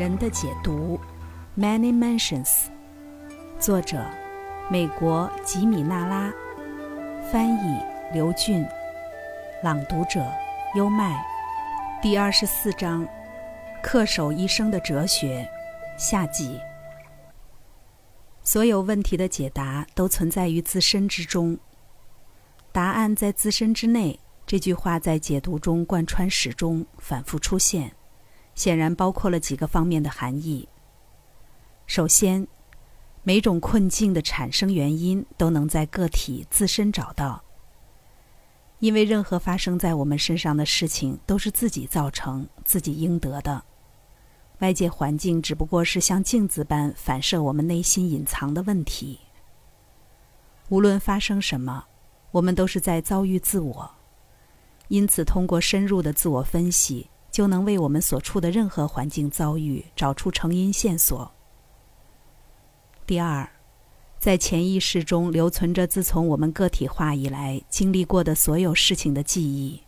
[0.00, 0.98] 人的解读
[1.58, 2.48] ，Many Mansions，
[3.58, 4.02] 作者，
[4.70, 6.32] 美国吉米纳拉，
[7.30, 7.78] 翻译
[8.10, 8.66] 刘俊，
[9.62, 10.26] 朗读者
[10.74, 11.22] 优麦，
[12.00, 13.06] 第二十四章，
[13.84, 15.46] 恪守一生的哲学，
[15.98, 16.58] 下集。
[18.42, 21.58] 所有问题的解答都存在于自身之中，
[22.72, 24.18] 答案在自身之内。
[24.46, 27.92] 这句话在解读中贯穿始终，反复出现。
[28.60, 30.68] 显然包括了几个方面的含义。
[31.86, 32.46] 首先，
[33.22, 37.42] 每种困境的产生原因都能在个体自身找到，
[38.80, 43.62] 因为任何发生在我们身上的事情都是自己造成、自己应得的，
[44.58, 49.20] 外界环境只不过是像镜子般反射我们内心隐藏的问题。
[50.68, 51.86] 无论发生什么，
[52.30, 53.90] 我们都是在遭遇自我，
[54.88, 57.08] 因此通过深入的自我分析。
[57.30, 61.32] 就能为我们所处的任何环境遭遇找出成因线索。
[63.06, 63.48] 第二，
[64.18, 69.82] 在潜意识中留存着自从我们个体化以来经历过的所有事情的记忆，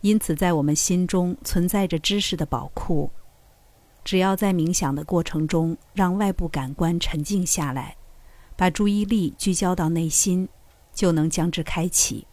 [0.00, 3.10] 因此在我们心中存在着知识的宝库。
[4.04, 7.96] 只要在冥想的过程中让外部感官沉静下来，
[8.56, 10.48] 把注意力聚焦到内心，
[10.94, 12.26] 就能将之开启。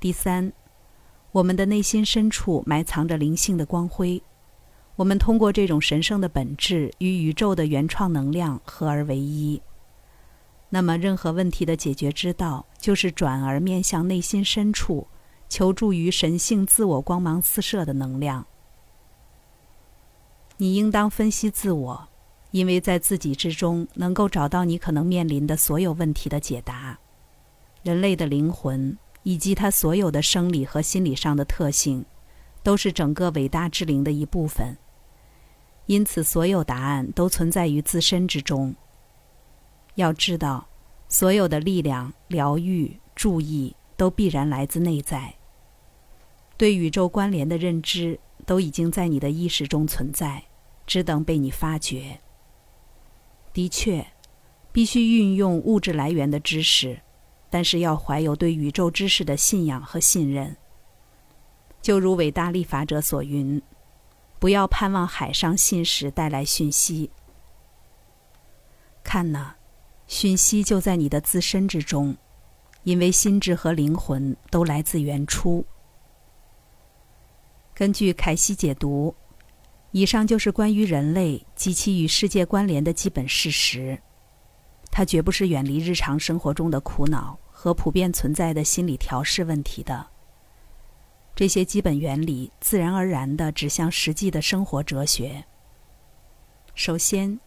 [0.00, 0.52] 第三。
[1.32, 4.22] 我们的内心深处埋藏着灵性的光辉，
[4.96, 9.60] 我们通过这种神圣的本质与宇宙的原创能量合而为一。
[10.68, 15.06] 那么，任何问题的解决之道，就是转而面向内心深处，
[15.48, 18.46] 求助于神性自我光芒四射的能量。
[20.58, 22.08] 你应当分析自我，
[22.50, 26.98] 因为在自己之中能够找到你可能面临的所有问题的解答。
[27.82, 28.98] 人类的灵魂。
[29.22, 32.04] 以及他所有的生理和心理上的特性，
[32.62, 34.76] 都是整个伟大之灵的一部分。
[35.86, 38.74] 因此，所有答案都存在于自身之中。
[39.96, 40.68] 要知道，
[41.08, 45.34] 所有的力量、疗愈、注意都必然来自内在。
[46.56, 50.44] 对宇宙关联的认知都已经在你的意识中存在，
[50.86, 52.20] 只等被你发掘。
[53.52, 54.06] 的确，
[54.70, 57.00] 必须运用物质来源的知识。
[57.52, 60.56] 但是要怀有对宇宙知识的信仰和信任，
[61.82, 63.60] 就如伟大立法者所云
[64.40, 67.10] ：“不要盼望海上信使带来讯息。
[69.04, 69.56] 看呐，
[70.06, 72.16] 讯息就在你的自身之中，
[72.84, 75.62] 因为心智和灵魂都来自原初。”
[77.76, 79.14] 根据凯西解读，
[79.90, 84.00] 以上就是关于人类及其与世界关联的基本事实。
[84.90, 87.38] 它绝不是远离日常生活中的苦恼。
[87.62, 90.08] 和普遍存在的心理调试问题的
[91.36, 95.44] 这些基本原理，自然而然地指向实际的生活哲学。
[96.74, 97.38] 首先，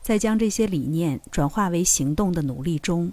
[0.00, 3.12] 在将这些理念转化为行动的努力中，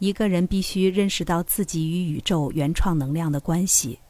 [0.00, 4.00] 一个人必须认识到自己与宇宙原创能量的关系。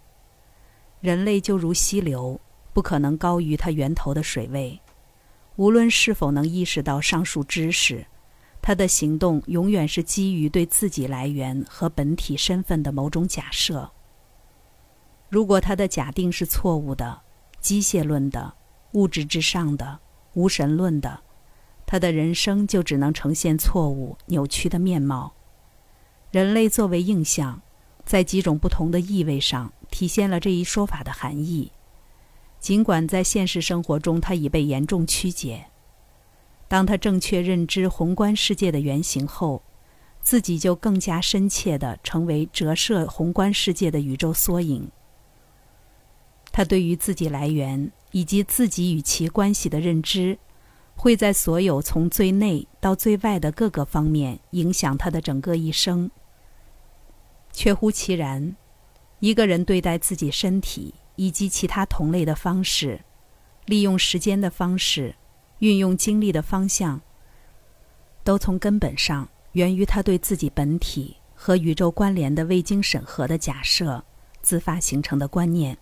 [1.03, 2.41] 人类就如溪流，
[2.73, 4.81] 不可能高于它源头的水位，
[5.57, 8.07] 无论是否能意识到上述知识。
[8.63, 13.91] 他的行动永远是基于对自己来源和本体身份的某种假设。
[15.29, 17.23] 如果他的假定是错误的、
[17.61, 18.55] 机械论的、
[18.93, 19.99] 物质至上的、
[20.35, 21.23] 无神论的，
[21.85, 25.35] 他的人生就只能呈现错误、扭曲的面貌。
[26.31, 27.61] 人类作为印象，
[28.05, 31.73] 在几种不同的意味上体现了这一说法的含义，
[32.61, 35.67] 尽管在现实生活中，它已被严重曲解。
[36.73, 39.63] 当他正确认知宏观世界的原型后，
[40.23, 44.91] 自己就更加深切地成为折射宏观世界的宇宙缩影。
[46.51, 50.39] 他对于自己来源以及自己与其关系的认知，
[50.97, 56.11] 会在所有从最内到最外的各个方面影响他的整个一生。
[57.53, 58.57] 确乎其然，
[59.19, 63.05] 一个人对待自己身体以及其他同类的方式，
[63.67, 65.17] 利用时间的方式。
[65.63, 67.01] 运用精力的方向，
[68.25, 74.05] 都从根本上源于他对自己本体和宇宙关联的未经审核的假设，
[74.41, 75.79] 自发形成的观念。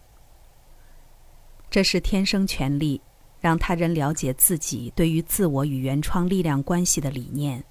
[1.70, 3.00] 这是天生权利，
[3.40, 7.64] 让他人了解自己对于自我与原创力量关系的理念。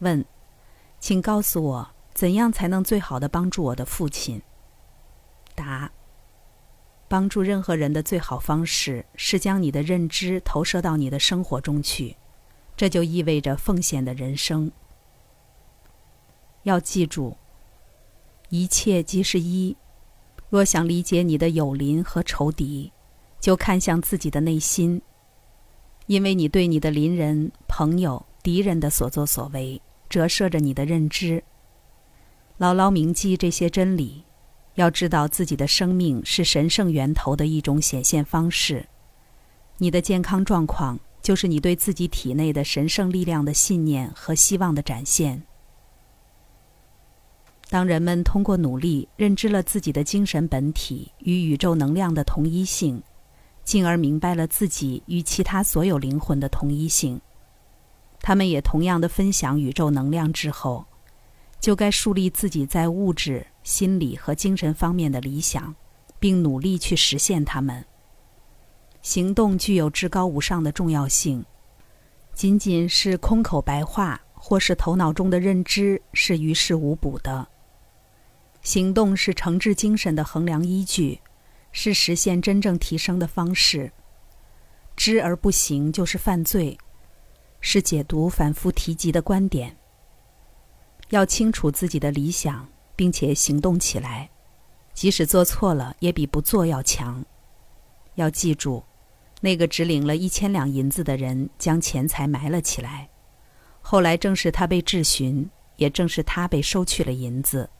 [0.00, 0.24] 问，
[0.98, 4.42] 请告诉我，怎样才能最好的帮助我的父亲？
[7.12, 12.16] 帮助任何人的最好方式是将你的认知投射到你的生活中去，
[12.74, 14.72] 这就意味着奉献的人生。
[16.62, 17.36] 要记住，
[18.48, 19.76] 一切即是一。
[20.48, 22.90] 若想理解你的友邻和仇敌，
[23.38, 25.02] 就看向自己的内心，
[26.06, 31.44] 因为你对你的邻人、朋友、敌人的所作所为，折射着你的认知。
[32.56, 34.24] 牢牢铭记这些真理，
[34.74, 38.86] 要知道自己的生命是神圣源头的一种显现方式。
[39.78, 45.42] 你的健康状况，就是你对自己体内的神圣力量的信念和希望的展现。
[47.68, 53.02] 当人们通过努力认知了自己的精神本体与宇宙能量的同一性，
[53.64, 57.20] 进而明白了自己与其他所有灵魂的同一性，
[58.20, 60.84] 他们也同样的分享宇宙能量之后，
[61.60, 65.74] 就该树立自己在物质、心理和精神方面的理想，
[66.18, 67.84] 并努力去实现它们。
[69.02, 71.44] 行动具有至高无上的重要性，
[72.32, 77.48] 仅仅是空口白话或是头脑中的认知是于事无补的。
[78.62, 81.20] 行动是诚挚精神的衡量依据，
[81.72, 83.92] 是实现真正提升的方式。
[84.94, 86.78] 知而不行就是犯罪，
[87.60, 89.76] 是解读反复提及的观点。
[91.08, 94.30] 要清楚自己的理想，并且行动起来，
[94.92, 97.24] 即使做错了，也比不做要强。
[98.16, 98.84] 要记住，
[99.40, 103.08] 那个只领了一千两银子的人将钱财埋了起来，
[103.80, 107.70] 后来正是他被质询，也正是他被收去了银子。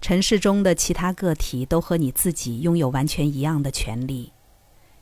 [0.00, 4.32] 尘世中的其他个体都和你自己拥有完全一样的权利，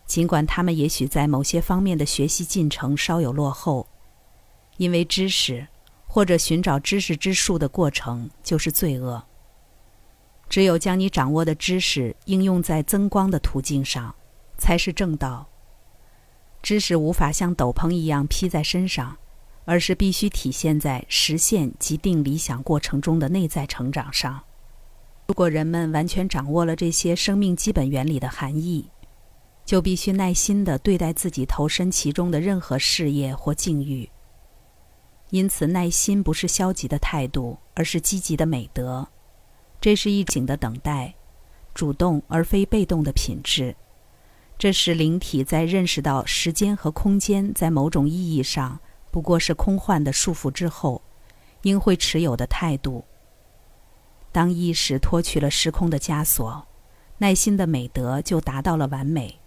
[0.07, 3.89] 尽管他们也许在某些方面的学习进程稍有落后，
[4.77, 5.67] 因为知识
[6.15, 9.25] 或者寻找知识之树的过程就是罪恶。
[10.47, 14.15] 只有将你掌握的知识应用在增光的途径上，
[14.59, 15.49] 才是正道。
[16.63, 19.17] 知识无法像斗篷一样披在身上，
[19.65, 24.39] 而是必须体现在实现及定理想过程中的内在成长上。
[25.29, 28.87] 如果人们完全掌握了这些生命基本原理的含义，
[29.65, 34.07] 就必须耐心地对待自己投身其中的任何事业或境遇。
[35.33, 39.09] 因此，耐心不是消极的态度，而是积极的美德。
[39.81, 41.15] 这是一景的等待，
[41.73, 43.75] 主动而非被动的品质。
[44.59, 48.79] 这是灵体在认识到时间和空间在某种意义上
[49.11, 51.01] 不过是空幻的束缚之后，
[51.63, 53.03] 应会持有的态度。
[54.33, 56.67] 当意识脱去了时空的枷锁，
[57.17, 59.41] 耐心的美德就达到了完美。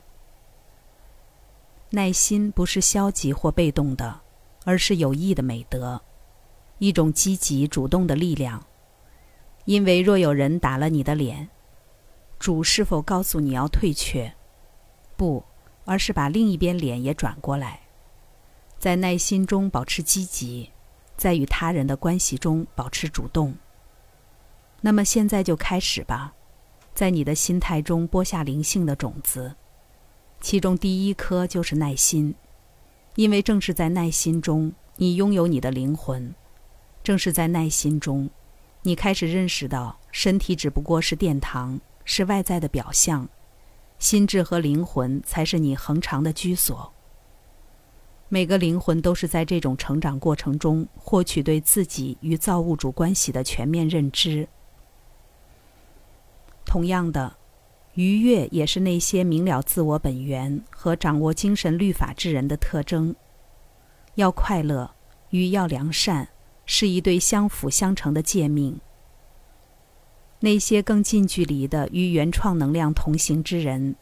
[1.92, 4.22] 耐心不是消极或被动的，
[4.66, 6.02] 而是有益的美德，
[6.80, 8.62] 一种积极主动的力量。
[9.64, 11.48] 因为若有人打了你的脸，
[12.38, 14.36] 主是否告诉你要退却？
[15.16, 15.44] 不，
[15.86, 17.80] 而是把另一边脸也转过来，
[18.78, 20.70] 在耐心中保持积极，
[21.16, 23.56] 在与他人的关系中保持主动。
[24.82, 26.34] 那么现在就开始吧，
[26.94, 29.56] 在你的心态中播下灵性的种子，
[30.42, 32.36] 其中第一颗就是耐心，
[33.16, 36.34] 因为正是在耐心中，你拥有你的灵魂；
[37.04, 38.30] 正是在耐心中，
[38.82, 43.28] 你开始认识到身体只不过是殿堂，是外在的表象，
[44.00, 46.92] 心智和灵魂才是你恒长的居所。
[48.28, 54.48] 每个灵魂都是在这种成长过程中获取对自己与造物主关系的全面认知。
[56.66, 57.38] 同样的，
[57.96, 63.16] 愉悦也是那些明了自我本源和掌握精神律法之人的特征。
[64.16, 64.92] 要快乐
[65.32, 66.30] 与要良善
[66.66, 68.80] 是一对相辅相成的诫命。
[70.40, 73.96] 那些更近距离的与原创能量同行之人，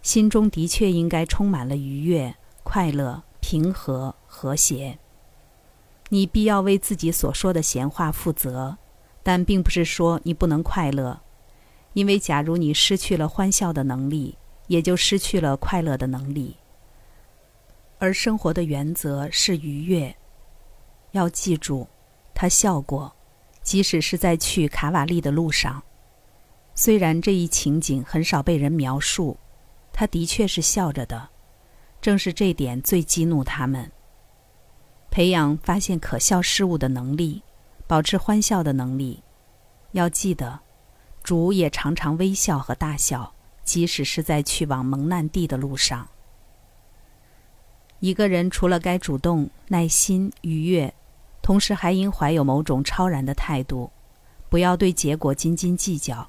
[0.00, 4.98] 心中的确应该充满了愉悦、快乐、平和、和谐。
[6.08, 8.78] 你必要为自己所说的闲话负责，
[9.22, 11.20] 但并不是说你不能快乐。
[11.92, 14.36] 因为，假如你失去了欢笑的能力，
[14.68, 16.56] 也就失去了快乐的能力。
[17.98, 20.14] 而生活的原则是愉悦。
[21.10, 21.86] 要记住，
[22.32, 23.12] 他笑过，
[23.62, 25.82] 即使是在去卡瓦利的路上。
[26.76, 29.36] 虽然这一情景很少被人描述，
[29.92, 31.28] 他的确是笑着的。
[32.00, 33.90] 正是这点最激怒他们。
[35.10, 37.42] 培养发现可笑事物的能力，
[37.86, 39.22] 保持欢笑的能力。
[39.92, 40.60] 要记得。
[41.22, 43.32] 主也常常微笑和大笑，
[43.64, 46.08] 即使是在去往蒙难地的路上。
[48.00, 50.92] 一个人除了该主动、耐心、愉悦，
[51.42, 53.90] 同时还应怀有某种超然的态度，
[54.48, 56.26] 不要对结果斤斤计较。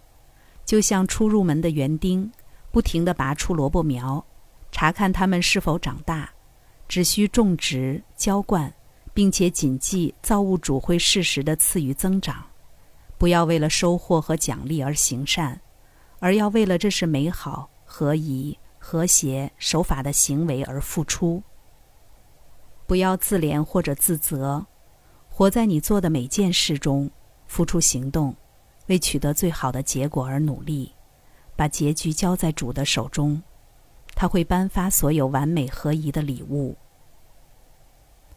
[0.65, 2.29] 就像初入门的园丁，
[2.71, 4.23] 不停地拔出萝卜苗，
[4.71, 6.29] 查看它们是否长大，
[6.87, 8.71] 只需种植、浇灌，
[9.13, 12.45] 并且谨记造物主会适时地赐予增长。
[13.21, 15.61] 不要为了收获和奖励而行善，
[16.17, 21.43] 而要为了这是美好、合宜、和谐、守法的行为而付出。
[22.87, 24.65] 不要自怜或者自责，
[25.29, 27.11] 活在你做的每件事中，
[27.45, 28.35] 付出行动，
[28.87, 30.91] 为取得最好的结果而努力，
[31.55, 33.39] 把结局交在主的手中，
[34.15, 36.75] 他会颁发所有完美合宜的礼物。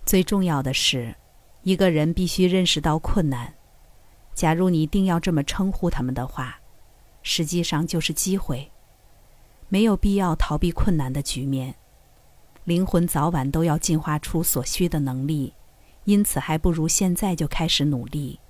[0.04, 1.16] 最重要的是，
[1.62, 3.54] 一个人必须认识到困难。
[4.34, 6.60] 假如你一定要这么称呼他们的话，
[7.22, 8.70] 实际上就是机会。
[9.68, 11.74] 没有必要逃避困难的局面。
[12.64, 15.54] 灵魂早晚都要进化出所需的能力，
[16.04, 18.40] 因此还不如现在就开始努力。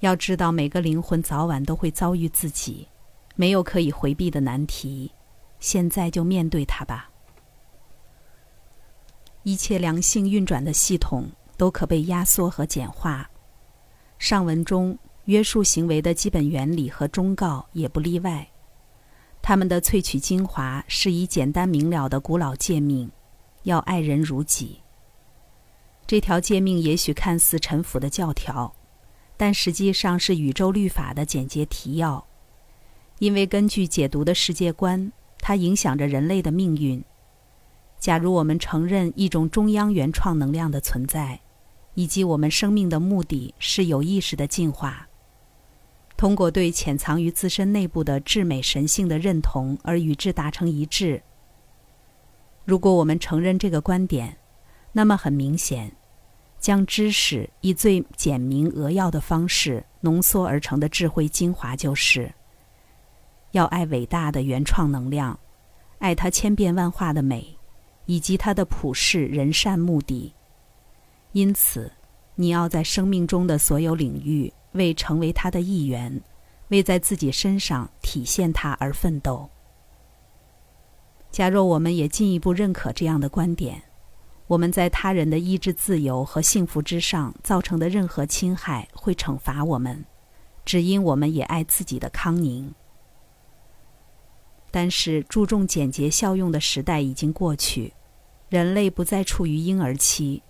[0.00, 2.88] 要知道，每个灵魂早晚都会遭遇自己，
[3.34, 5.10] 没有可以回避的难题，
[5.58, 7.10] 现在就面对它吧。
[9.42, 13.30] 一切良性运转的系统都可被压缩和简化，
[14.18, 18.48] 上文中约束行为的基本原理和忠告也不例外。
[19.42, 23.10] 他们的萃取精华是以简单明了的古老诫命，
[23.64, 24.80] 要爱人如己。
[26.06, 28.74] 这条诫命也许看似陈腐的教条，
[29.36, 32.26] 但实际上是宇宙律法的简洁提要。
[33.18, 37.02] 因为根据解读的世界观，它影响着人类的命运。
[37.98, 41.40] 假如我们承认一种中央原创能量的存在，
[41.94, 45.08] 以及我们生命的目的是有意识的进化。
[46.16, 51.20] 通过对潜藏于自身内部的至美神性的认同而与之达成一致。
[52.64, 54.36] 如果我们承认这个观点，
[54.92, 55.94] 那么很明显，
[56.60, 62.32] 将知识以最简明扼要的方式浓缩而成的智慧精华，就是
[63.50, 65.38] 要爱伟大的原创能量，
[65.98, 67.58] 爱它千变万化的美，
[68.06, 70.32] 以及它的普世仁善目的。
[71.34, 71.92] 因此，
[72.34, 74.52] 你要在生命中的所有领域。
[74.74, 76.20] 为成为他的一员，
[76.66, 79.48] 为在自己身上体现他而奋斗。
[81.30, 83.80] 假若我们也进一步认可这样的观点，
[84.48, 90.04] 我们在他人的意志自由和幸福之上造成的任何侵害会惩罚我们，
[90.64, 92.74] 只因我们也爱自己的康宁。
[94.72, 97.94] 但是，注重简洁效用的时代已经过去，
[98.48, 100.42] 人类不再处于婴儿期，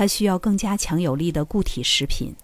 [0.00, 2.34] 他需要更加强有力的固体食品。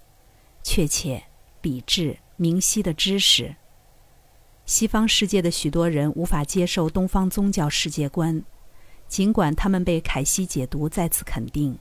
[0.62, 1.24] 确切、
[1.62, 3.56] 理智、明晰的知识。
[4.66, 8.44] 西方世界的许多人无法接受东方宗教世界观，
[9.08, 11.78] 尽管他们被凯西解读再次肯定。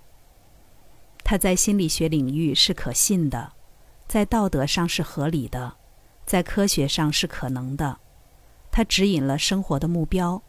[1.26, 3.52] 他在心理学领域是可信的，
[4.08, 5.76] 在道德上是合理的，
[6.26, 8.00] 在科学上是可能的。
[8.72, 10.42] 他指引了生活的目标，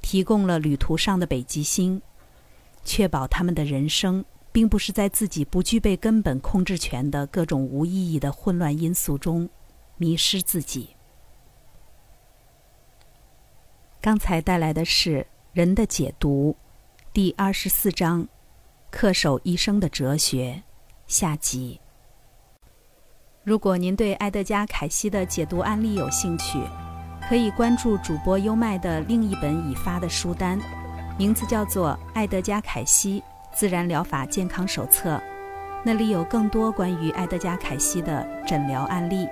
[0.00, 2.02] 提供了旅途上的北极星，
[2.84, 4.24] 确保他们的人生。
[4.52, 9.48] 并不是在自己不具备根本控制权的各种无意义的混乱因素中
[9.96, 10.90] 迷失自己。
[14.00, 15.18] 刚才带来的是
[15.52, 16.54] 《人的解读》
[17.12, 18.28] 第二十四章
[18.92, 20.62] “恪守一生的哲学”
[21.06, 21.80] 下集。
[23.44, 26.58] 如果您对埃德加·凯西的解读案例有兴趣，
[27.28, 30.60] 可以关注主播优麦的另一本已发的书单，
[31.18, 33.20] 名字叫做《埃德加·凯西》。
[33.52, 35.20] 自然疗法健康手册，
[35.82, 39.28] 那里有更多关于埃德加·凯西的诊疗案例。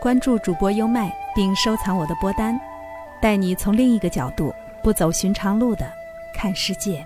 [0.00, 2.58] 关注主播优麦，并收藏我的播单，
[3.20, 5.90] 带你从另一个角度、不走寻常路的
[6.34, 7.04] 看世界。